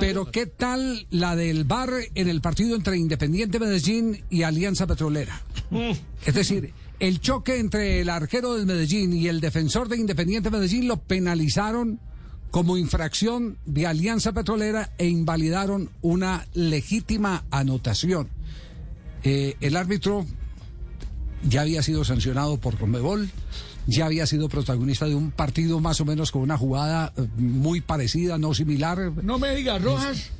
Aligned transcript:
Pero 0.00 0.28
¿qué 0.32 0.46
tal 0.46 1.06
la 1.10 1.36
del 1.36 1.62
bar 1.62 1.90
en 2.16 2.28
el 2.28 2.40
partido 2.40 2.74
entre 2.74 2.96
Independiente 2.96 3.60
Medellín 3.60 4.24
y 4.28 4.42
Alianza 4.42 4.88
Petrolera? 4.88 5.40
Mm. 5.70 5.92
Es 6.26 6.34
decir, 6.34 6.72
el 6.98 7.20
choque 7.20 7.60
entre 7.60 8.00
el 8.00 8.08
arquero 8.08 8.54
del 8.54 8.66
Medellín 8.66 9.12
y 9.12 9.28
el 9.28 9.40
defensor 9.40 9.88
de 9.88 9.98
Independiente 9.98 10.50
Medellín 10.50 10.88
lo 10.88 10.96
penalizaron 10.96 12.00
como 12.50 12.76
infracción 12.76 13.56
de 13.64 13.86
Alianza 13.86 14.32
Petrolera 14.32 14.90
e 14.98 15.06
invalidaron 15.06 15.90
una 16.00 16.48
legítima 16.54 17.44
anotación. 17.52 18.30
Eh, 19.22 19.54
el 19.60 19.76
árbitro 19.76 20.26
ya 21.48 21.60
había 21.60 21.84
sido 21.84 22.04
sancionado 22.04 22.58
por 22.58 22.76
Conmebol, 22.78 23.30
ya 23.86 24.06
había 24.06 24.26
sido 24.26 24.48
protagonista 24.48 25.06
de 25.06 25.14
un 25.14 25.30
partido 25.30 25.80
más 25.80 26.00
o 26.00 26.04
menos 26.04 26.30
con 26.30 26.42
una 26.42 26.56
jugada 26.56 27.12
eh, 27.16 27.26
muy 27.36 27.80
parecida, 27.80 28.38
no 28.38 28.54
similar. 28.54 29.12
No 29.22 29.38
me 29.38 29.54
digas, 29.54 29.82
Rojas. 29.82 30.30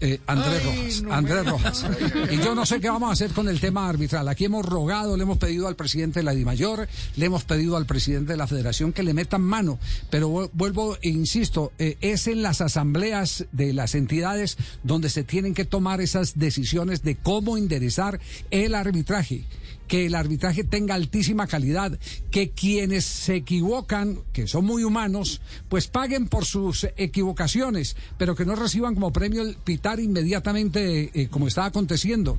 Eh, 0.00 0.20
Andrés 0.26 0.60
Ay, 0.64 0.76
Rojas, 0.76 1.02
no 1.02 1.12
Andrés 1.14 1.44
me- 1.44 1.50
Rojas. 1.50 1.86
Y 2.30 2.36
yo 2.38 2.54
no 2.54 2.66
sé 2.66 2.80
qué 2.80 2.88
vamos 2.90 3.08
a 3.08 3.12
hacer 3.12 3.30
con 3.32 3.48
el 3.48 3.58
tema 3.60 3.88
arbitral. 3.88 4.28
Aquí 4.28 4.44
hemos 4.44 4.66
rogado, 4.66 5.16
le 5.16 5.22
hemos 5.22 5.38
pedido 5.38 5.66
al 5.66 5.76
presidente 5.76 6.20
de 6.20 6.24
la 6.24 6.32
DIMAYOR, 6.34 6.86
le 7.16 7.26
hemos 7.26 7.44
pedido 7.44 7.76
al 7.76 7.86
presidente 7.86 8.32
de 8.32 8.36
la 8.36 8.46
Federación 8.46 8.92
que 8.92 9.02
le 9.02 9.14
metan 9.14 9.40
mano. 9.42 9.78
Pero 10.10 10.28
vu- 10.28 10.50
vuelvo 10.52 10.96
e 11.00 11.08
insisto, 11.08 11.72
eh, 11.78 11.96
es 12.02 12.26
en 12.26 12.42
las 12.42 12.60
asambleas 12.60 13.46
de 13.52 13.72
las 13.72 13.94
entidades 13.94 14.56
donde 14.82 15.08
se 15.08 15.24
tienen 15.24 15.54
que 15.54 15.64
tomar 15.64 16.00
esas 16.00 16.38
decisiones 16.38 17.02
de 17.02 17.16
cómo 17.16 17.56
enderezar 17.56 18.20
el 18.50 18.74
arbitraje 18.74 19.44
que 19.88 20.06
el 20.06 20.14
arbitraje 20.14 20.64
tenga 20.64 20.94
altísima 20.94 21.46
calidad, 21.46 21.98
que 22.30 22.50
quienes 22.52 23.04
se 23.04 23.34
equivocan, 23.34 24.20
que 24.32 24.46
son 24.46 24.64
muy 24.64 24.84
humanos, 24.84 25.42
pues 25.68 25.86
paguen 25.86 26.28
por 26.28 26.46
sus 26.46 26.86
equivocaciones, 26.96 27.94
pero 28.16 28.34
que 28.34 28.46
no 28.46 28.54
reciban 28.54 28.94
como 28.94 29.12
premio 29.12 29.42
el 29.42 29.56
pitar 29.64 30.00
inmediatamente 30.00 31.10
eh, 31.14 31.28
como 31.28 31.48
está 31.48 31.64
aconteciendo. 31.64 32.38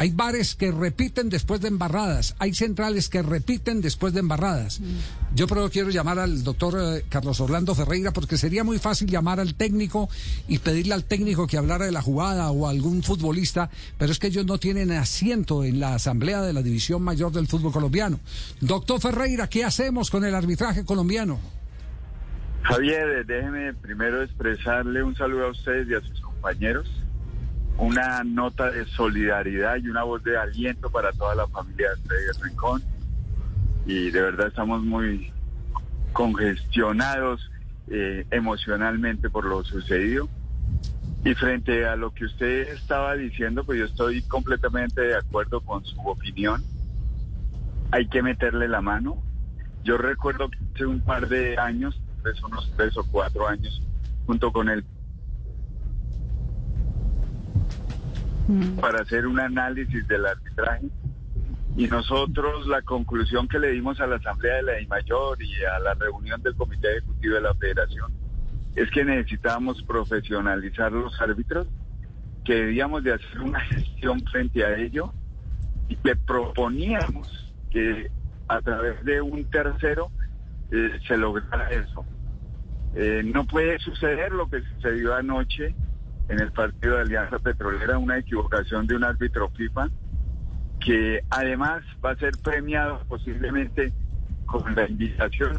Hay 0.00 0.12
bares 0.12 0.54
que 0.54 0.70
repiten 0.70 1.28
después 1.28 1.60
de 1.60 1.66
embarradas, 1.66 2.36
hay 2.38 2.54
centrales 2.54 3.08
que 3.08 3.20
repiten 3.20 3.80
después 3.80 4.14
de 4.14 4.20
embarradas. 4.20 4.80
Yo 5.34 5.48
pero 5.48 5.68
quiero 5.70 5.90
llamar 5.90 6.20
al 6.20 6.44
doctor 6.44 6.78
eh, 6.80 7.04
Carlos 7.08 7.40
Orlando 7.40 7.74
Ferreira 7.74 8.12
porque 8.12 8.36
sería 8.36 8.62
muy 8.62 8.78
fácil 8.78 9.08
llamar 9.08 9.40
al 9.40 9.56
técnico 9.56 10.08
y 10.46 10.58
pedirle 10.58 10.94
al 10.94 11.02
técnico 11.02 11.48
que 11.48 11.58
hablara 11.58 11.86
de 11.86 11.90
la 11.90 12.00
jugada 12.00 12.52
o 12.52 12.68
a 12.68 12.70
algún 12.70 13.02
futbolista, 13.02 13.70
pero 13.98 14.12
es 14.12 14.20
que 14.20 14.28
ellos 14.28 14.46
no 14.46 14.58
tienen 14.58 14.92
asiento 14.92 15.64
en 15.64 15.80
la 15.80 15.96
asamblea 15.96 16.42
de 16.42 16.52
la 16.52 16.62
División 16.62 17.02
Mayor 17.02 17.32
del 17.32 17.48
Fútbol 17.48 17.72
Colombiano. 17.72 18.20
Doctor 18.60 19.00
Ferreira, 19.00 19.48
¿qué 19.48 19.64
hacemos 19.64 20.12
con 20.12 20.24
el 20.24 20.36
arbitraje 20.36 20.84
colombiano? 20.84 21.40
Javier, 22.62 23.26
déjeme 23.26 23.74
primero 23.74 24.22
expresarle 24.22 25.02
un 25.02 25.16
saludo 25.16 25.46
a 25.46 25.50
ustedes 25.50 25.88
y 25.88 25.94
a 25.94 26.00
sus 26.00 26.20
compañeros, 26.38 26.88
una 27.78 28.22
nota 28.24 28.70
de 28.70 28.84
solidaridad 28.86 29.76
y 29.76 29.88
una 29.88 30.04
voz 30.04 30.22
de 30.22 30.36
aliento 30.36 30.90
para 30.90 31.12
toda 31.12 31.34
la 31.34 31.46
familia 31.48 31.88
de 32.08 32.42
Rincón. 32.42 32.82
Y 33.86 34.10
de 34.10 34.20
verdad 34.20 34.48
estamos 34.48 34.82
muy 34.82 35.32
congestionados 36.12 37.50
eh, 37.88 38.24
emocionalmente 38.30 39.30
por 39.30 39.44
lo 39.44 39.64
sucedido. 39.64 40.28
Y 41.24 41.34
frente 41.34 41.86
a 41.86 41.96
lo 41.96 42.14
que 42.14 42.26
usted 42.26 42.68
estaba 42.68 43.14
diciendo, 43.14 43.64
pues 43.64 43.80
yo 43.80 43.86
estoy 43.86 44.22
completamente 44.22 45.00
de 45.00 45.16
acuerdo 45.16 45.60
con 45.60 45.84
su 45.84 45.98
opinión. 46.00 46.62
Hay 47.90 48.08
que 48.08 48.22
meterle 48.22 48.68
la 48.68 48.80
mano. 48.80 49.20
Yo 49.82 49.98
recuerdo 49.98 50.48
que 50.48 50.58
hace 50.74 50.86
un 50.86 51.00
par 51.00 51.28
de 51.28 51.58
años, 51.58 52.00
pues 52.22 52.40
unos 52.42 52.70
tres 52.76 52.96
o 52.96 53.04
cuatro 53.10 53.48
años, 53.48 53.82
junto 54.26 54.52
con 54.52 54.68
él, 54.68 54.84
para 58.80 59.00
hacer 59.00 59.26
un 59.26 59.38
análisis 59.40 60.06
del 60.08 60.26
arbitraje. 60.26 60.86
Y 61.76 61.86
nosotros 61.86 62.66
la 62.66 62.82
conclusión 62.82 63.46
que 63.46 63.58
le 63.58 63.70
dimos 63.72 64.00
a 64.00 64.06
la 64.06 64.16
Asamblea 64.16 64.56
de 64.56 64.62
la 64.62 64.72
DIMAYOR 64.74 65.42
y 65.42 65.64
a 65.64 65.78
la 65.78 65.94
reunión 65.94 66.42
del 66.42 66.56
Comité 66.56 66.90
Ejecutivo 66.96 67.34
de 67.36 67.40
la 67.42 67.54
Federación 67.54 68.12
es 68.74 68.90
que 68.90 69.04
necesitábamos 69.04 69.82
profesionalizar 69.82 70.92
los 70.92 71.20
árbitros, 71.20 71.66
que 72.44 72.54
debíamos 72.54 73.02
de 73.02 73.14
hacer 73.14 73.40
una 73.40 73.60
gestión 73.60 74.20
frente 74.30 74.64
a 74.64 74.76
ello 74.76 75.12
y 75.88 75.96
que 75.96 76.16
proponíamos 76.16 77.52
que 77.70 78.10
a 78.48 78.60
través 78.60 79.04
de 79.04 79.20
un 79.20 79.44
tercero 79.50 80.10
eh, 80.70 80.98
se 81.06 81.16
lograra 81.16 81.70
eso. 81.70 82.04
Eh, 82.94 83.22
no 83.24 83.44
puede 83.46 83.78
suceder 83.78 84.32
lo 84.32 84.48
que 84.48 84.62
sucedió 84.62 85.14
anoche 85.14 85.74
en 86.28 86.40
el 86.40 86.52
partido 86.52 86.96
de 86.96 87.02
Alianza 87.02 87.38
Petrolera, 87.38 87.98
una 87.98 88.18
equivocación 88.18 88.86
de 88.86 88.96
un 88.96 89.04
árbitro 89.04 89.48
FIFA, 89.50 89.88
que 90.80 91.22
además 91.30 91.82
va 92.04 92.10
a 92.12 92.16
ser 92.16 92.32
premiado 92.42 93.00
posiblemente 93.08 93.92
con 94.46 94.74
la 94.74 94.88
invitación 94.88 95.58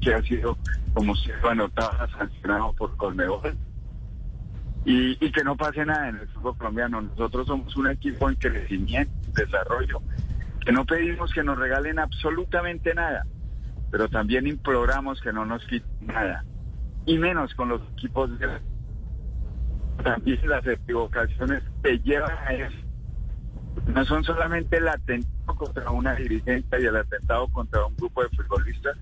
que 0.00 0.14
ha 0.14 0.22
sido, 0.22 0.58
como 0.92 1.14
se 1.16 1.36
lo 1.36 1.50
anotaba, 1.50 2.08
sancionado 2.18 2.72
por 2.74 2.96
Colmebol. 2.96 3.56
Y, 4.84 5.16
que 5.32 5.42
no 5.42 5.56
pase 5.56 5.84
nada 5.84 6.08
en 6.08 6.16
el 6.16 6.28
fútbol 6.28 6.56
colombiano. 6.56 7.02
Nosotros 7.02 7.48
somos 7.48 7.76
un 7.76 7.90
equipo 7.90 8.28
en 8.28 8.36
crecimiento, 8.36 9.12
desarrollo, 9.34 10.00
que 10.64 10.70
no 10.70 10.84
pedimos 10.84 11.32
que 11.32 11.42
nos 11.42 11.58
regalen 11.58 11.98
absolutamente 11.98 12.94
nada, 12.94 13.26
pero 13.90 14.08
también 14.08 14.46
imploramos 14.46 15.20
que 15.20 15.32
no 15.32 15.44
nos 15.44 15.64
quiten 15.66 16.06
nada, 16.06 16.44
y 17.04 17.18
menos 17.18 17.52
con 17.54 17.68
los 17.68 17.82
equipos 17.94 18.38
de 18.38 18.46
también 20.02 20.40
las 20.48 20.66
equivocaciones 20.66 21.62
que 21.82 21.98
llevan 22.00 22.36
a 22.46 22.52
eso. 22.52 22.76
No 23.86 24.04
son 24.04 24.24
solamente 24.24 24.78
el 24.78 24.88
atentado 24.88 25.54
contra 25.56 25.90
una 25.90 26.14
dirigente 26.14 26.80
y 26.80 26.84
el 26.86 26.96
atentado 26.96 27.48
contra 27.48 27.84
un 27.86 27.94
grupo 27.96 28.22
de 28.22 28.28
futbolistas, 28.30 28.96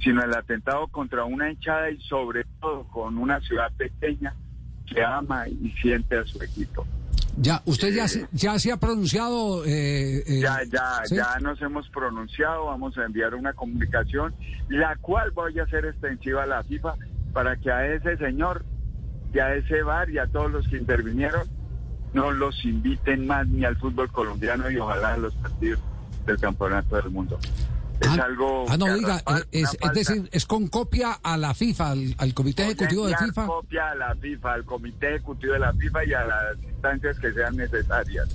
sino 0.00 0.22
el 0.22 0.32
atentado 0.34 0.86
contra 0.88 1.24
una 1.24 1.50
hinchada 1.50 1.90
y 1.90 2.00
sobre 2.02 2.44
todo 2.60 2.84
con 2.88 3.18
una 3.18 3.40
ciudad 3.40 3.70
pequeña 3.76 4.34
que 4.86 5.02
ama 5.02 5.48
y 5.48 5.70
siente 5.82 6.16
a 6.18 6.24
su 6.24 6.42
equipo. 6.42 6.86
Ya, 7.36 7.60
usted 7.64 7.92
ya, 7.92 8.06
se- 8.06 8.28
ya 8.32 8.58
se 8.60 8.70
ha 8.70 8.76
pronunciado. 8.76 9.64
eh, 9.64 10.18
eh, 10.26 10.40
Ya, 10.40 10.60
ya, 10.70 11.00
¿sí? 11.04 11.16
ya 11.16 11.38
nos 11.40 11.60
hemos 11.62 11.88
pronunciado, 11.90 12.66
vamos 12.66 12.96
a 12.96 13.04
enviar 13.04 13.34
una 13.34 13.52
comunicación, 13.52 14.32
la 14.68 14.94
cual 14.96 15.32
voy 15.32 15.58
a 15.58 15.64
hacer 15.64 15.84
extensiva 15.86 16.44
a 16.44 16.46
la 16.46 16.62
FIFA 16.62 16.94
para 17.32 17.56
que 17.56 17.72
a 17.72 17.86
ese 17.92 18.16
señor 18.18 18.64
y 19.34 19.38
a 19.40 19.54
ese 19.54 19.82
bar 19.82 20.08
y 20.10 20.18
a 20.18 20.26
todos 20.26 20.50
los 20.50 20.68
que 20.68 20.76
intervinieron 20.78 21.48
no 22.12 22.30
los 22.30 22.64
inviten 22.64 23.26
más 23.26 23.46
ni 23.48 23.64
al 23.64 23.76
fútbol 23.76 24.10
colombiano 24.10 24.70
y 24.70 24.76
ojalá 24.78 25.14
a 25.14 25.16
los 25.16 25.34
partidos 25.34 25.80
del 26.26 26.38
campeonato 26.38 26.94
del 26.96 27.10
mundo. 27.10 27.38
Es 28.00 28.08
Ah, 28.08 28.24
algo... 28.24 28.64
Ah, 28.68 28.76
no, 28.76 28.94
diga, 28.94 29.18
eh, 29.18 29.44
es, 29.52 29.76
es 29.80 29.92
decir, 29.92 30.28
es 30.32 30.46
con 30.46 30.68
copia 30.68 31.12
a 31.22 31.36
la 31.36 31.54
FIFA, 31.54 31.90
al, 31.90 32.14
al 32.18 32.34
Comité 32.34 32.64
Ejecutivo 32.64 33.06
de 33.08 33.16
FIFA. 33.16 33.46
copia 33.46 33.90
a 33.90 33.94
la 33.96 34.14
FIFA, 34.14 34.52
al 34.52 34.64
Comité 34.64 35.08
Ejecutivo 35.16 35.52
de 35.54 35.58
la 35.60 35.72
FIFA 35.72 36.04
y 36.04 36.12
a 36.14 36.24
las 36.24 36.62
instancias 36.62 37.18
que 37.18 37.32
sean 37.32 37.56
necesarias. 37.56 38.28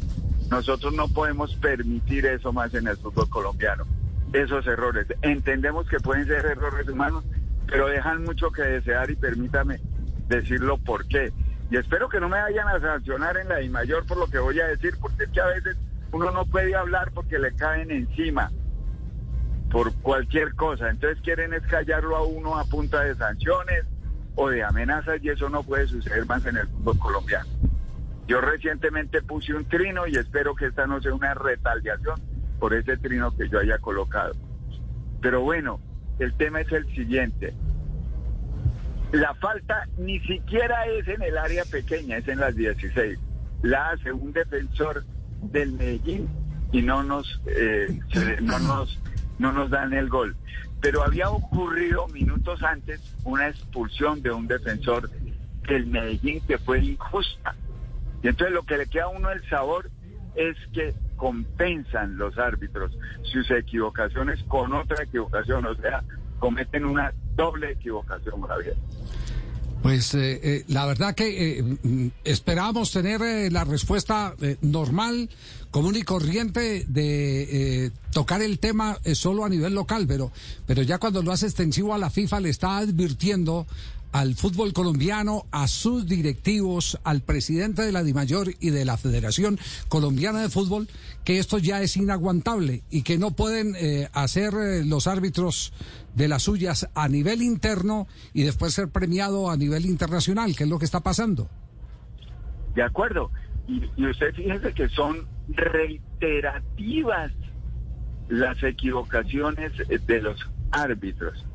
Nosotros 0.50 0.94
no 0.94 1.08
podemos 1.08 1.56
permitir 1.58 2.26
eso 2.26 2.52
más 2.52 2.74
en 2.74 2.88
el 2.88 2.98
fútbol 2.98 3.30
colombiano. 3.30 3.86
Esos 4.34 4.66
errores. 4.68 5.08
Entendemos 5.22 5.88
que 5.88 6.00
pueden 6.00 6.26
ser 6.26 6.46
errores 6.46 6.88
humanos, 6.90 7.24
pero 7.68 7.88
dejan 7.88 8.24
mucho 8.24 8.52
que 8.52 8.64
desear 8.64 9.10
y 9.12 9.16
permítame 9.16 9.80
decirlo 10.30 10.78
por 10.78 11.06
qué. 11.08 11.34
Y 11.70 11.78
espero 11.78 12.08
que 12.08 12.20
no 12.20 12.30
me 12.30 12.40
vayan 12.40 12.68
a 12.68 12.80
sancionar 12.80 13.38
en 13.38 13.50
la 13.50 13.62
I 13.62 13.70
mayor 13.70 14.06
por 14.06 14.18
lo 14.18 14.28
que 14.28 14.40
voy 14.40 14.60
a 14.60 14.68
decir, 14.68 14.96
porque 15.02 15.26
es 15.26 15.30
que 15.30 15.42
a 15.42 15.48
veces 15.48 15.78
uno 16.12 16.32
no 16.32 16.46
puede 16.46 16.76
hablar 16.76 17.12
porque 17.12 17.38
le 17.38 17.54
caen 17.54 17.92
encima 17.92 18.50
por 19.70 19.94
cualquier 19.96 20.56
cosa. 20.56 20.90
Entonces 20.90 21.22
quieren 21.22 21.54
es 21.54 21.64
callarlo 21.64 22.16
a 22.16 22.26
uno 22.26 22.58
a 22.58 22.64
punta 22.66 23.02
de 23.02 23.16
sanciones 23.16 23.84
o 24.36 24.50
de 24.50 24.64
amenazas 24.64 25.20
y 25.22 25.30
eso 25.30 25.50
no 25.50 25.64
puede 25.64 25.88
suceder 25.88 26.26
más 26.26 26.46
en 26.46 26.58
el 26.58 26.68
fútbol 26.68 26.98
colombiano. 26.98 27.50
Yo 28.28 28.42
recientemente 28.42 29.22
puse 29.22 29.54
un 29.54 29.66
trino 29.66 30.08
y 30.08 30.16
espero 30.16 30.56
que 30.56 30.68
esta 30.68 30.88
no 30.88 31.02
sea 31.02 31.14
una 31.14 31.34
retaliación 31.34 32.20
por 32.60 32.74
ese 32.74 32.98
trino 32.98 33.36
que 33.36 33.50
yo 33.50 33.60
haya 33.60 33.78
colocado. 33.80 34.34
Pero 35.22 35.42
bueno, 35.42 35.80
el 36.20 36.34
tema 36.34 36.62
es 36.62 36.72
el 36.72 36.86
siguiente. 36.96 37.54
La 39.12 39.34
falta 39.36 39.88
ni 39.98 40.20
siquiera 40.20 40.86
es 40.86 41.08
en 41.08 41.22
el 41.24 41.38
área 41.38 41.64
pequeña, 41.66 42.18
es 42.18 42.28
en 42.28 42.40
las 42.40 42.56
16. 42.56 43.18
La 43.64 43.90
hace 43.90 44.12
un 44.12 44.32
defensor 44.32 45.04
del 45.42 45.74
Medellín 45.74 46.30
y 46.72 46.82
no 46.82 47.04
nos, 47.04 47.42
eh, 47.48 48.00
no 48.42 48.60
nos, 48.60 49.00
no 49.40 49.52
nos 49.52 49.70
dan 49.72 49.94
el 49.94 50.10
gol. 50.10 50.36
Pero 50.80 51.04
había 51.04 51.30
ocurrido 51.30 52.08
minutos 52.10 52.62
antes 52.64 53.02
una 53.24 53.50
expulsión 53.50 54.22
de 54.22 54.32
un 54.32 54.48
defensor 54.48 55.10
del 55.68 55.88
Medellín 55.88 56.42
que 56.48 56.60
fue 56.60 56.80
injusta. 56.80 57.56
Y 58.22 58.28
entonces 58.28 58.54
lo 58.54 58.64
que 58.64 58.78
le 58.78 58.88
queda 58.88 59.06
a 59.06 59.10
uno 59.10 59.32
el 59.32 59.48
sabor 59.50 59.90
es 60.36 60.56
que 60.74 60.94
compensan 61.16 62.18
los 62.18 62.38
árbitros 62.38 62.98
sus 63.24 63.50
equivocaciones 63.52 64.42
con 64.44 64.72
otra 64.74 65.04
equivocación, 65.04 65.66
o 65.66 65.76
sea, 65.76 66.04
cometen 66.40 66.86
una 66.86 67.14
doble 67.40 67.72
equivocación, 67.72 68.42
Javier. 68.42 68.76
Pues 69.82 70.14
eh, 70.14 70.40
eh, 70.44 70.64
la 70.68 70.86
verdad 70.86 71.16
que 71.16 71.60
eh, 71.60 71.64
mm, 71.64 72.08
esperábamos 72.26 72.92
tener 72.92 73.52
la 73.52 73.64
respuesta 73.64 74.36
normal, 74.62 75.30
común 75.72 75.96
y 75.96 76.04
corriente 76.04 76.86
de 76.88 77.92
tocar 78.12 78.42
el 78.42 78.60
tema 78.60 78.98
solo 79.14 79.46
a 79.46 79.50
nivel 79.50 79.74
local, 79.74 80.06
pero, 80.08 80.32
pero 80.66 80.82
ya 80.82 80.98
cuando 80.98 81.22
lo 81.22 81.32
hace 81.32 81.46
extensivo 81.46 81.94
a 81.94 81.98
la 81.98 82.10
FIFA 82.10 82.40
le 82.42 82.50
está 82.50 82.78
advirtiendo 82.78 83.68
al 84.12 84.36
fútbol 84.36 84.74
colombiano, 84.74 85.46
a 85.52 85.68
sus 85.68 86.08
directivos, 86.08 86.98
al 87.04 87.22
presidente 87.22 87.84
de 87.84 87.92
la 87.92 88.04
DIMAYOR 88.04 88.56
y 88.60 88.72
de 88.72 88.84
la 88.84 88.98
Federación 88.98 89.60
Colombiana 89.88 90.42
de 90.42 90.50
Fútbol, 90.50 90.88
que 91.24 91.38
esto 91.38 91.60
ya 91.60 91.82
es 91.82 91.96
inaguantable 91.96 92.82
y 92.90 93.04
que 93.04 93.20
no 93.20 93.32
pueden 93.32 93.76
hacer 94.14 94.54
los 94.86 95.06
árbitros 95.06 95.74
de 96.16 96.28
las 96.28 96.44
suyas 96.44 96.90
a 96.96 97.08
nivel 97.08 97.42
interno 97.42 98.08
y 98.34 98.44
después 98.44 98.74
ser 98.74 98.90
premiado 98.90 99.50
a 99.50 99.58
nivel 99.58 99.86
internacional, 99.86 100.56
que 100.56 100.64
es 100.64 100.70
lo 100.70 100.80
que 100.80 100.86
está 100.86 101.02
pasando. 101.02 101.48
De 102.76 102.84
acuerdo. 102.84 103.32
Y, 103.68 104.08
usted 104.08 104.34
fíjese 104.34 104.74
que 104.74 104.90
son 104.90 105.28
reiterativas 105.56 107.32
las 108.28 108.62
equivocaciones 108.64 109.72
de 109.88 110.22
los 110.22 110.50
árbitros. 110.72 111.46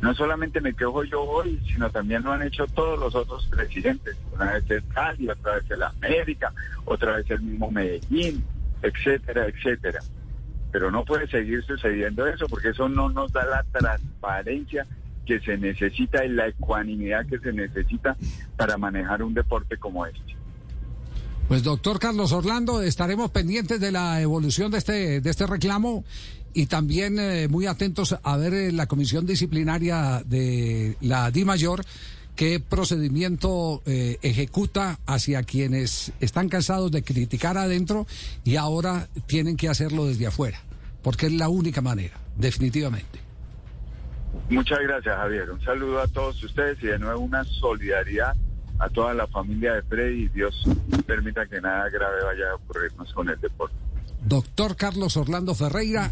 No 0.00 0.14
solamente 0.14 0.62
me 0.62 0.72
quejo 0.72 1.04
yo 1.04 1.22
hoy, 1.22 1.60
sino 1.66 1.90
también 1.90 2.22
lo 2.22 2.32
han 2.32 2.42
hecho 2.42 2.66
todos 2.68 2.98
los 2.98 3.14
otros 3.14 3.46
presidentes. 3.48 4.16
Una 4.32 4.52
vez 4.54 4.70
el 4.70 4.86
Cali, 4.88 5.28
otra 5.28 5.56
vez 5.56 5.70
el 5.70 5.82
América, 5.82 6.52
otra 6.86 7.16
vez 7.16 7.30
el 7.30 7.42
mismo 7.42 7.70
Medellín, 7.70 8.42
etcétera, 8.82 9.46
etcétera 9.46 10.00
pero 10.70 10.90
no 10.90 11.04
puede 11.04 11.26
seguir 11.28 11.62
sucediendo 11.64 12.26
eso 12.26 12.46
porque 12.48 12.68
eso 12.68 12.88
no 12.88 13.08
nos 13.08 13.32
da 13.32 13.44
la 13.44 13.64
transparencia 13.72 14.86
que 15.26 15.40
se 15.40 15.58
necesita 15.58 16.24
y 16.24 16.28
la 16.28 16.48
ecuanimidad 16.48 17.26
que 17.26 17.38
se 17.38 17.52
necesita 17.52 18.16
para 18.56 18.76
manejar 18.76 19.22
un 19.22 19.34
deporte 19.34 19.76
como 19.76 20.06
este. 20.06 20.36
Pues 21.50 21.64
doctor 21.64 21.98
Carlos 21.98 22.30
Orlando, 22.30 22.80
estaremos 22.80 23.32
pendientes 23.32 23.80
de 23.80 23.90
la 23.90 24.20
evolución 24.20 24.70
de 24.70 24.78
este, 24.78 25.20
de 25.20 25.30
este 25.30 25.48
reclamo 25.48 26.04
y 26.54 26.66
también 26.66 27.18
eh, 27.18 27.48
muy 27.48 27.66
atentos 27.66 28.16
a 28.22 28.36
ver 28.36 28.54
eh, 28.54 28.70
la 28.70 28.86
comisión 28.86 29.26
disciplinaria 29.26 30.22
de 30.24 30.96
la 31.00 31.32
Di 31.32 31.44
Mayor 31.44 31.82
qué 32.36 32.60
procedimiento 32.60 33.82
eh, 33.84 34.18
ejecuta 34.22 35.00
hacia 35.06 35.42
quienes 35.42 36.12
están 36.20 36.48
cansados 36.48 36.92
de 36.92 37.02
criticar 37.02 37.58
adentro 37.58 38.06
y 38.44 38.54
ahora 38.54 39.08
tienen 39.26 39.56
que 39.56 39.68
hacerlo 39.68 40.06
desde 40.06 40.28
afuera, 40.28 40.60
porque 41.02 41.26
es 41.26 41.32
la 41.32 41.48
única 41.48 41.80
manera, 41.80 42.14
definitivamente. 42.36 43.18
Muchas 44.50 44.78
gracias, 44.78 45.16
Javier. 45.16 45.50
Un 45.50 45.60
saludo 45.62 46.00
a 46.00 46.06
todos 46.06 46.40
ustedes 46.44 46.80
y 46.80 46.86
de 46.86 47.00
nuevo 47.00 47.18
una 47.18 47.42
solidaridad 47.42 48.36
a 48.80 48.88
toda 48.88 49.14
la 49.14 49.26
familia 49.26 49.74
de 49.74 49.82
Freddy 49.82 50.24
y 50.24 50.28
Dios 50.28 50.64
permita 51.06 51.46
que 51.46 51.60
nada 51.60 51.88
grave 51.90 52.24
vaya 52.24 52.50
a 52.50 52.54
ocurrirnos 52.54 53.12
con 53.12 53.28
el 53.28 53.38
deporte. 53.38 53.76
Doctor 54.22 54.76
Carlos 54.76 55.16
Orlando 55.16 55.54
Ferreira. 55.54 56.08